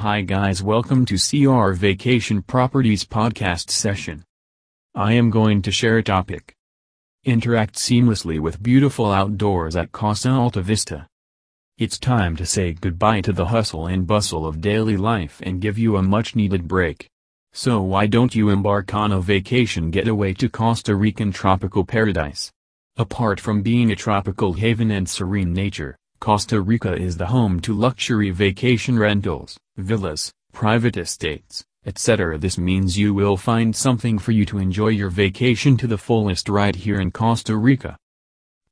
Hi 0.00 0.20
guys 0.20 0.62
welcome 0.62 1.04
to 1.06 1.16
CR 1.16 1.72
Vacation 1.72 2.40
Properties 2.40 3.04
podcast 3.04 3.70
session. 3.70 4.22
I 4.94 5.14
am 5.14 5.28
going 5.28 5.60
to 5.62 5.72
share 5.72 5.98
a 5.98 6.04
topic. 6.04 6.54
Interact 7.24 7.74
seamlessly 7.74 8.38
with 8.38 8.62
beautiful 8.62 9.10
outdoors 9.10 9.74
at 9.74 9.90
Casa 9.90 10.30
Alta 10.30 10.62
Vista. 10.62 11.08
It's 11.78 11.98
time 11.98 12.36
to 12.36 12.46
say 12.46 12.74
goodbye 12.74 13.22
to 13.22 13.32
the 13.32 13.46
hustle 13.46 13.88
and 13.88 14.06
bustle 14.06 14.46
of 14.46 14.60
daily 14.60 14.96
life 14.96 15.42
and 15.42 15.60
give 15.60 15.76
you 15.76 15.96
a 15.96 16.02
much 16.02 16.36
needed 16.36 16.68
break. 16.68 17.08
So 17.52 17.82
why 17.82 18.06
don't 18.06 18.36
you 18.36 18.50
embark 18.50 18.94
on 18.94 19.10
a 19.10 19.20
vacation 19.20 19.90
getaway 19.90 20.32
to 20.34 20.48
Costa 20.48 20.94
Rican 20.94 21.32
tropical 21.32 21.84
paradise? 21.84 22.52
Apart 22.96 23.40
from 23.40 23.62
being 23.62 23.90
a 23.90 23.96
tropical 23.96 24.52
haven 24.52 24.92
and 24.92 25.08
serene 25.08 25.52
nature, 25.52 25.96
Costa 26.20 26.60
Rica 26.60 26.94
is 26.94 27.16
the 27.16 27.26
home 27.26 27.60
to 27.60 27.72
luxury 27.72 28.30
vacation 28.30 28.98
rentals, 28.98 29.56
villas, 29.76 30.32
private 30.52 30.96
estates, 30.96 31.64
etc. 31.86 32.36
This 32.36 32.58
means 32.58 32.98
you 32.98 33.14
will 33.14 33.36
find 33.36 33.74
something 33.74 34.18
for 34.18 34.32
you 34.32 34.44
to 34.46 34.58
enjoy 34.58 34.88
your 34.88 35.10
vacation 35.10 35.76
to 35.76 35.86
the 35.86 35.96
fullest 35.96 36.48
right 36.48 36.74
here 36.74 37.00
in 37.00 37.12
Costa 37.12 37.56
Rica. 37.56 37.96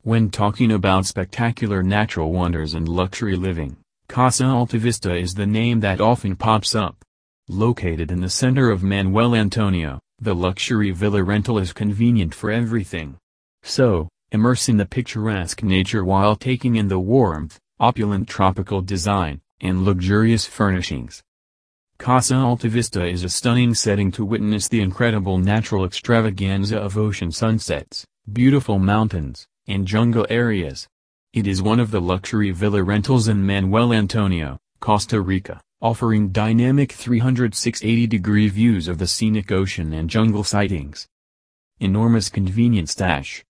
When 0.03 0.29
talking 0.29 0.73
about 0.73 1.07
spectacular 1.07 1.83
natural 1.83 2.33
wonders 2.33 2.75
and 2.75 2.89
luxury 2.89 3.37
living, 3.37 3.77
Casa 4.09 4.45
Alta 4.45 4.79
Vista 4.79 5.15
is 5.15 5.35
the 5.35 5.47
name 5.47 5.81
that 5.81 6.01
often 6.01 6.35
pops 6.35 6.75
up. 6.75 6.97
Located 7.49 8.11
in 8.11 8.21
the 8.21 8.29
center 8.29 8.71
of 8.71 8.83
Manuel 8.83 9.37
Antonio, 9.37 10.01
the 10.21 10.35
luxury 10.35 10.91
villa 10.91 11.23
rental 11.23 11.59
is 11.59 11.73
convenient 11.73 12.35
for 12.35 12.51
everything. 12.51 13.17
So, 13.63 14.09
immerse 14.37 14.69
in 14.69 14.77
the 14.77 14.85
picturesque 14.85 15.63
nature 15.63 16.05
while 16.05 16.37
taking 16.37 16.77
in 16.77 16.89
the 16.89 16.99
warmth, 16.99 17.59
opulent 17.81 18.29
tropical 18.29 18.83
design, 18.83 19.41
and 19.63 19.83
luxurious 19.83 20.45
furnishings. 20.45 21.23
Casa 21.99 22.37
Alta 22.37 22.69
Vista 22.69 23.03
is 23.07 23.25
a 23.25 23.31
stunning 23.31 23.73
setting 23.73 24.13
to 24.13 24.27
witness 24.27 24.69
the 24.69 24.83
incredible 24.83 25.39
natural 25.39 25.87
extravaganza 25.87 26.77
of 26.77 26.99
ocean 26.99 27.33
sunsets, 27.33 28.05
beautiful 28.31 28.79
mountains, 28.79 29.47
and 29.67 29.87
jungle 29.87 30.27
areas. 30.29 30.87
It 31.33 31.47
is 31.47 31.63
one 31.63 31.81
of 31.81 31.91
the 31.91 32.03
luxury 32.03 32.51
villa 32.51 32.83
rentals 32.83 33.29
in 33.29 33.47
Manuel 33.47 33.95
Antonio, 33.95 34.59
Costa 34.81 35.19
Rica, 35.23 35.63
offering 35.81 36.29
dynamic 36.29 36.91
360-degree 36.91 38.49
views 38.51 38.87
of 38.87 38.99
the 38.99 39.07
scenic 39.07 39.51
ocean 39.51 39.95
and 39.95 40.11
jungle 40.11 40.45
sightings. 40.45 41.09
Enormous 41.81 42.29
convenience 42.29 42.95
dash. 42.95 43.46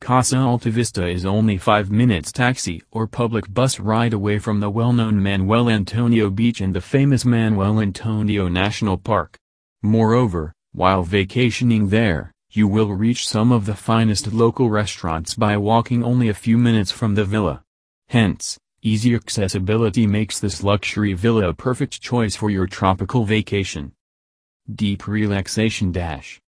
Casa 0.00 0.38
Alta 0.38 0.70
Vista 0.70 1.06
is 1.06 1.26
only 1.26 1.58
5 1.58 1.90
minutes 1.90 2.30
taxi 2.30 2.82
or 2.92 3.06
public 3.06 3.52
bus 3.52 3.80
ride 3.80 4.12
away 4.12 4.38
from 4.38 4.60
the 4.60 4.70
well-known 4.70 5.20
Manuel 5.22 5.68
Antonio 5.68 6.30
Beach 6.30 6.60
and 6.60 6.74
the 6.74 6.80
famous 6.80 7.24
Manuel 7.24 7.80
Antonio 7.80 8.48
National 8.48 8.96
Park. 8.96 9.36
Moreover, 9.82 10.52
while 10.72 11.02
vacationing 11.02 11.88
there, 11.88 12.32
you 12.50 12.68
will 12.68 12.94
reach 12.94 13.28
some 13.28 13.50
of 13.52 13.66
the 13.66 13.74
finest 13.74 14.32
local 14.32 14.70
restaurants 14.70 15.34
by 15.34 15.56
walking 15.56 16.04
only 16.04 16.28
a 16.28 16.34
few 16.34 16.56
minutes 16.56 16.92
from 16.92 17.14
the 17.14 17.24
villa. 17.24 17.62
Hence, 18.08 18.56
easy 18.80 19.14
accessibility 19.14 20.06
makes 20.06 20.38
this 20.38 20.62
luxury 20.62 21.12
villa 21.12 21.48
a 21.48 21.54
perfect 21.54 22.00
choice 22.00 22.36
for 22.36 22.50
your 22.50 22.66
tropical 22.66 23.24
vacation. 23.24 23.92
Deep 24.72 25.06
Relaxation 25.06 25.92
Dash 25.92 26.40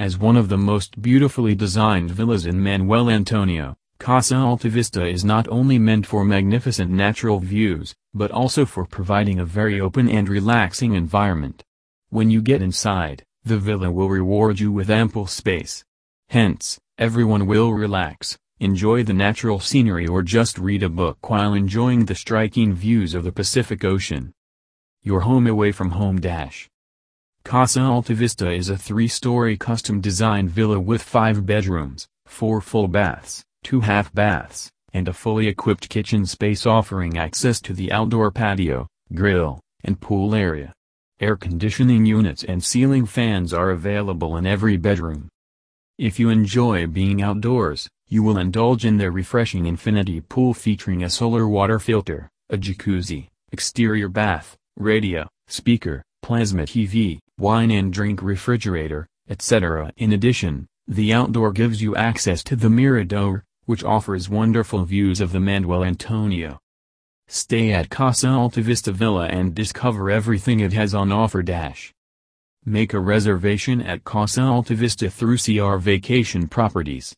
as 0.00 0.16
one 0.16 0.34
of 0.38 0.48
the 0.48 0.56
most 0.56 1.02
beautifully 1.02 1.54
designed 1.54 2.10
villas 2.10 2.46
in 2.46 2.58
Manuel 2.58 3.10
Antonio, 3.10 3.76
Casa 3.98 4.34
Alta 4.34 4.70
Vista 4.70 5.06
is 5.06 5.26
not 5.26 5.46
only 5.48 5.78
meant 5.78 6.06
for 6.06 6.24
magnificent 6.24 6.90
natural 6.90 7.38
views, 7.38 7.94
but 8.14 8.30
also 8.30 8.64
for 8.64 8.86
providing 8.86 9.38
a 9.38 9.44
very 9.44 9.78
open 9.78 10.08
and 10.08 10.26
relaxing 10.26 10.94
environment. 10.94 11.62
When 12.08 12.30
you 12.30 12.40
get 12.40 12.62
inside, 12.62 13.24
the 13.44 13.58
villa 13.58 13.90
will 13.90 14.08
reward 14.08 14.58
you 14.58 14.72
with 14.72 14.88
ample 14.88 15.26
space. 15.26 15.84
Hence, 16.30 16.78
everyone 16.96 17.46
will 17.46 17.74
relax, 17.74 18.38
enjoy 18.58 19.02
the 19.02 19.12
natural 19.12 19.60
scenery 19.60 20.06
or 20.06 20.22
just 20.22 20.56
read 20.56 20.82
a 20.82 20.88
book 20.88 21.28
while 21.28 21.52
enjoying 21.52 22.06
the 22.06 22.14
striking 22.14 22.72
views 22.72 23.12
of 23.12 23.22
the 23.22 23.32
Pacific 23.32 23.84
Ocean. 23.84 24.32
Your 25.02 25.20
home 25.20 25.46
away 25.46 25.72
from 25.72 25.90
home 25.90 26.22
dash. 26.22 26.70
Casa 27.44 27.80
Alta 27.80 28.14
Vista 28.14 28.50
is 28.50 28.68
a 28.68 28.76
three-story 28.76 29.56
custom-designed 29.56 30.50
villa 30.50 30.78
with 30.78 31.02
five 31.02 31.44
bedrooms, 31.46 32.06
four 32.26 32.60
full 32.60 32.86
baths, 32.86 33.42
two 33.64 33.80
half 33.80 34.12
baths, 34.12 34.70
and 34.92 35.08
a 35.08 35.12
fully 35.12 35.48
equipped 35.48 35.88
kitchen 35.88 36.26
space 36.26 36.64
offering 36.64 37.18
access 37.18 37.60
to 37.60 37.72
the 37.72 37.90
outdoor 37.90 38.30
patio, 38.30 38.86
grill, 39.14 39.58
and 39.82 40.00
pool 40.00 40.34
area. 40.34 40.72
Air 41.18 41.36
conditioning 41.36 42.06
units 42.06 42.44
and 42.44 42.62
ceiling 42.62 43.06
fans 43.06 43.52
are 43.52 43.70
available 43.70 44.36
in 44.36 44.46
every 44.46 44.76
bedroom. 44.76 45.28
If 45.98 46.20
you 46.20 46.28
enjoy 46.28 46.86
being 46.86 47.20
outdoors, 47.20 47.88
you 48.06 48.22
will 48.22 48.38
indulge 48.38 48.84
in 48.84 48.96
their 48.96 49.10
refreshing 49.10 49.66
infinity 49.66 50.20
pool 50.20 50.54
featuring 50.54 51.02
a 51.02 51.10
solar 51.10 51.48
water 51.48 51.78
filter, 51.78 52.28
a 52.48 52.56
jacuzzi, 52.56 53.28
exterior 53.50 54.08
bath, 54.08 54.56
radio, 54.76 55.28
speaker, 55.48 56.04
plasma 56.30 56.62
TV, 56.62 57.18
wine 57.38 57.72
and 57.72 57.92
drink 57.92 58.22
refrigerator, 58.22 59.04
etc. 59.28 59.92
In 59.96 60.12
addition, 60.12 60.64
the 60.86 61.12
outdoor 61.12 61.50
gives 61.50 61.82
you 61.82 61.96
access 61.96 62.44
to 62.44 62.54
the 62.54 62.70
Mirador, 62.70 63.42
which 63.64 63.82
offers 63.82 64.28
wonderful 64.28 64.84
views 64.84 65.20
of 65.20 65.32
the 65.32 65.40
Manuel 65.40 65.82
Antonio. 65.82 66.60
Stay 67.26 67.72
at 67.72 67.90
Casa 67.90 68.28
Alta 68.28 68.62
Vista 68.62 68.92
Villa 68.92 69.26
and 69.26 69.56
discover 69.56 70.08
everything 70.08 70.60
it 70.60 70.72
has 70.72 70.94
on 70.94 71.10
offer 71.10 71.42
dash. 71.42 71.92
Make 72.64 72.94
a 72.94 73.00
reservation 73.00 73.82
at 73.82 74.04
Casa 74.04 74.42
Alta 74.42 74.76
Vista 74.76 75.10
through 75.10 75.38
CR 75.38 75.78
Vacation 75.78 76.46
Properties. 76.46 77.12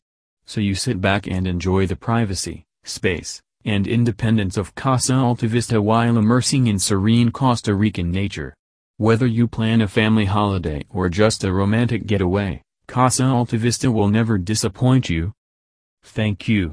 So 0.47 0.59
you 0.59 0.73
sit 0.73 0.99
back 0.99 1.27
and 1.27 1.45
enjoy 1.45 1.85
the 1.85 1.95
privacy, 1.95 2.63
space, 2.83 3.43
and 3.63 3.85
independence 3.85 4.57
of 4.57 4.73
Casa 4.73 5.13
Alta 5.13 5.45
Vista 5.47 5.79
while 5.83 6.17
immersing 6.17 6.65
in 6.65 6.79
serene 6.79 7.31
Costa 7.31 7.75
Rican 7.75 8.09
nature. 8.09 8.55
Whether 9.03 9.27
you 9.27 9.49
plan 9.49 9.81
a 9.81 9.89
family 9.89 10.23
holiday 10.23 10.85
or 10.89 11.09
just 11.09 11.43
a 11.43 11.51
romantic 11.51 12.07
getaway, 12.07 12.61
Casa 12.87 13.25
Alta 13.25 13.57
Vista 13.57 13.91
will 13.91 14.07
never 14.07 14.37
disappoint 14.37 15.09
you. 15.09 15.33
Thank 16.03 16.47
you. 16.47 16.71